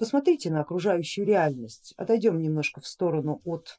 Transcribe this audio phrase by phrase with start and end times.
[0.00, 3.78] посмотрите на окружающую реальность, отойдем немножко в сторону от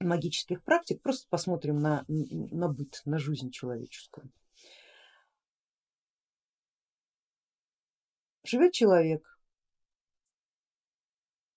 [0.00, 4.32] магических практик, просто посмотрим на, на быт, на жизнь человеческую.
[8.42, 9.38] Живет человек,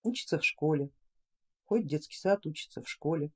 [0.02, 0.90] учится в школе,
[1.64, 3.32] ходит в детский сад, учится в школе.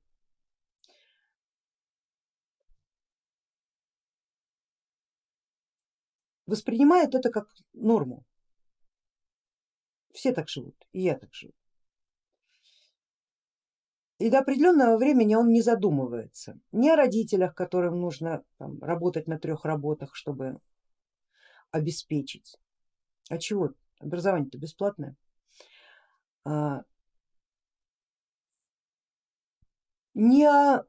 [6.45, 8.23] Воспринимает это как норму.
[10.13, 11.53] Все так живут, и я так живу.
[14.19, 19.37] И до определенного времени он не задумывается ни о родителях, которым нужно там, работать на
[19.39, 20.59] трех работах, чтобы
[21.71, 22.55] обеспечить.
[23.29, 23.73] А чего?
[23.99, 25.15] Образование-то бесплатное.
[26.45, 26.83] А,
[30.13, 30.85] не о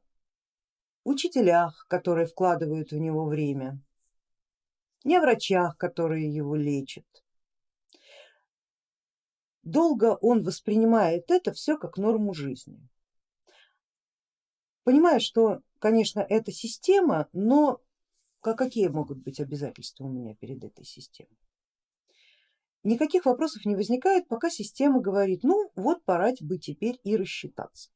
[1.05, 3.81] учителях, которые вкладывают в него время,
[5.03, 7.24] не о врачах, которые его лечат.
[9.65, 12.79] Долго он воспринимает это все как норму жизни.
[14.85, 17.81] Понимая, что, конечно, это система, но
[18.43, 21.39] какие могут быть обязательства у меня перед этой системой?
[22.83, 27.91] Никаких вопросов не возникает, пока система говорит, ну вот пора бы теперь и рассчитаться.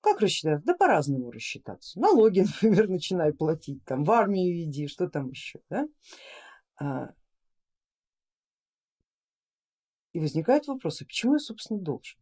[0.00, 0.64] Как рассчитаться?
[0.64, 1.98] Да по-разному рассчитаться.
[1.98, 5.60] Налоги, например, начинай платить, там, в армию иди, что там еще.
[5.68, 5.88] Да?
[10.14, 12.16] И возникают вопросы, почему я собственно должен?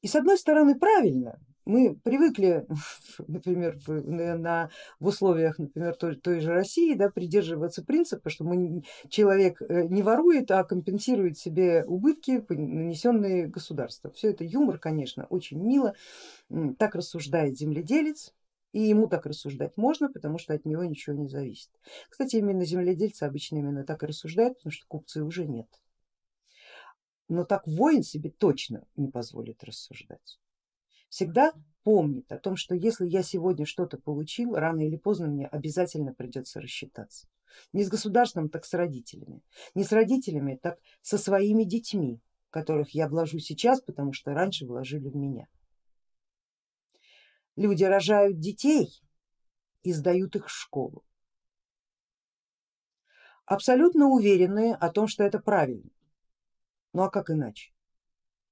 [0.00, 2.66] И с одной стороны правильно, мы привыкли,
[3.28, 9.60] например, на, в условиях, например, той, той же России, да, придерживаться принципа, что мы, человек
[9.60, 14.12] э, не ворует, а компенсирует себе убытки, нанесенные государством.
[14.12, 15.94] Все это юмор, конечно, очень мило,
[16.78, 18.32] так рассуждает земледелец,
[18.72, 21.70] и ему так рассуждать можно, потому что от него ничего не зависит.
[22.08, 25.68] Кстати, именно земледельцы обычно именно так и рассуждают, потому что купцы уже нет.
[27.28, 30.38] Но так воин себе точно не позволит рассуждать
[31.12, 31.52] всегда
[31.84, 36.58] помнит о том, что если я сегодня что-то получил, рано или поздно мне обязательно придется
[36.58, 37.28] рассчитаться.
[37.74, 39.42] Не с государством, так с родителями.
[39.74, 42.18] Не с родителями, так со своими детьми,
[42.48, 45.48] которых я вложу сейчас, потому что раньше вложили в меня.
[47.56, 49.02] Люди рожают детей
[49.82, 51.04] и сдают их в школу.
[53.44, 55.90] Абсолютно уверенные о том, что это правильно.
[56.92, 57.72] Ну а как иначе?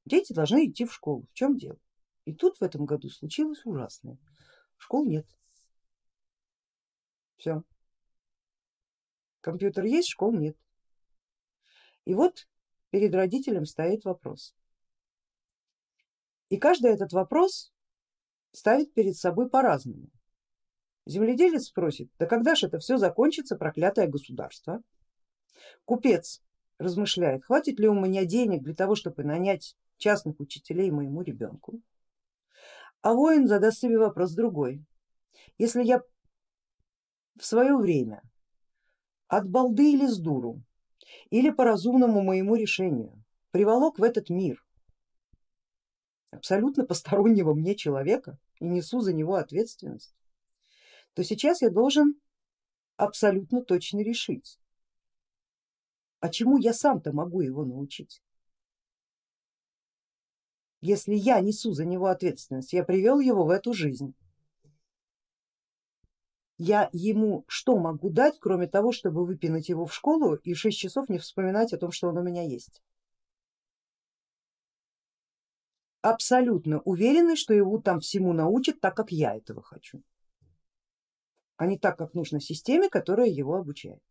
[0.04, 1.26] Дети должны идти в школу.
[1.30, 1.78] В чем дело?
[2.24, 4.18] И тут в этом году случилось ужасное.
[4.76, 5.26] Школ нет.
[7.36, 7.62] Все.
[9.40, 10.56] Компьютер есть, школ нет.
[12.04, 12.48] И вот
[12.90, 14.54] перед родителем стоит вопрос.
[16.50, 17.72] И каждый этот вопрос
[18.52, 20.08] ставит перед собой по-разному.
[21.06, 24.82] Земледелец спросит, да когда же это все закончится, проклятое государство?
[25.84, 26.42] Купец
[26.78, 31.80] размышляет, хватит ли у меня денег для того, чтобы нанять частных учителей моему ребенку?
[33.02, 34.84] А воин задаст себе вопрос другой.
[35.58, 36.02] Если я
[37.36, 38.22] в свое время
[39.28, 40.62] от балды или с дуру,
[41.30, 44.64] или по разумному моему решению приволок в этот мир
[46.30, 50.14] абсолютно постороннего мне человека и несу за него ответственность,
[51.14, 52.14] то сейчас я должен
[52.96, 54.58] абсолютно точно решить,
[56.20, 58.22] а чему я сам-то могу его научить
[60.80, 64.14] если я несу за него ответственность, я привел его в эту жизнь.
[66.56, 71.08] Я ему что могу дать, кроме того, чтобы выпинать его в школу и 6 часов
[71.08, 72.82] не вспоминать о том, что он у меня есть?
[76.02, 80.02] Абсолютно уверены, что его там всему научат так, как я этого хочу,
[81.56, 84.02] а не так, как нужно системе, которая его обучает.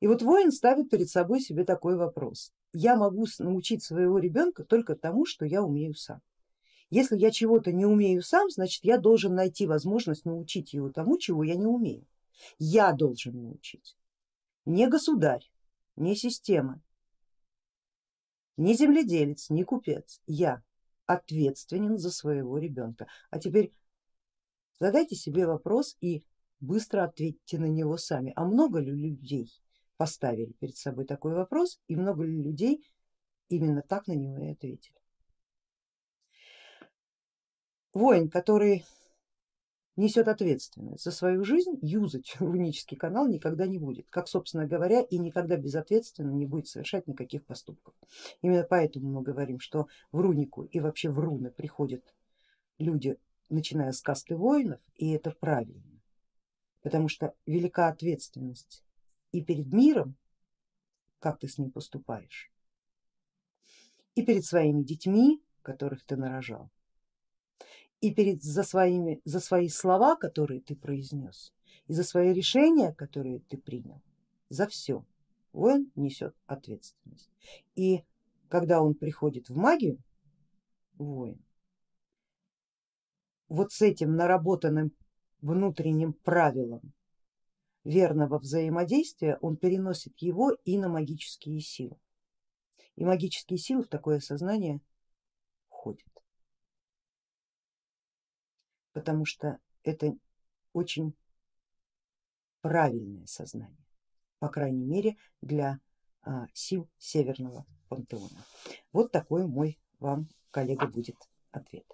[0.00, 2.52] И вот воин ставит перед собой себе такой вопрос.
[2.72, 6.20] Я могу научить своего ребенка только тому, что я умею сам.
[6.90, 11.42] Если я чего-то не умею сам, значит я должен найти возможность научить его тому, чего
[11.42, 12.06] я не умею.
[12.58, 13.96] Я должен научить.
[14.64, 15.50] Не государь,
[15.96, 16.80] не система,
[18.56, 20.20] не земледелец, не купец.
[20.26, 20.62] Я
[21.06, 23.06] ответственен за своего ребенка.
[23.30, 23.72] А теперь
[24.78, 26.24] задайте себе вопрос и
[26.60, 28.32] быстро ответьте на него сами.
[28.36, 29.52] А много ли людей
[29.96, 32.84] поставили перед собой такой вопрос и много ли людей
[33.48, 34.96] именно так на него и ответили.
[37.92, 38.84] Воин, который
[39.96, 45.18] несет ответственность за свою жизнь, юзать рунический канал никогда не будет, как собственно говоря и
[45.18, 47.94] никогда безответственно не будет совершать никаких поступков.
[48.42, 52.14] Именно поэтому мы говорим, что в рунику и вообще в руны приходят
[52.78, 53.16] люди,
[53.50, 55.82] начиная с касты воинов, и это правильно.
[56.82, 58.84] потому что велика ответственность
[59.32, 60.16] и перед миром,
[61.18, 62.52] как ты с ним поступаешь,
[64.14, 66.70] и перед своими детьми, которых ты нарожал,
[68.04, 71.54] и перед, за, своими, за свои слова, которые ты произнес,
[71.86, 74.02] и за свои решения, которые ты принял,
[74.50, 75.06] за все
[75.52, 77.30] воин несет ответственность.
[77.76, 78.04] И
[78.48, 79.98] когда он приходит в магию,
[80.98, 81.42] воин,
[83.48, 84.92] вот с этим наработанным
[85.40, 86.92] внутренним правилом
[87.84, 91.96] верного взаимодействия он переносит его и на магические силы.
[92.96, 94.82] И магические силы в такое сознание
[95.70, 96.13] входят
[98.94, 100.16] потому что это
[100.72, 101.14] очень
[102.62, 103.84] правильное сознание,
[104.38, 105.80] по крайней мере для
[106.22, 108.42] а, сил Северного пантеона.
[108.92, 111.16] Вот такой мой вам, коллега, будет
[111.50, 111.84] ответ.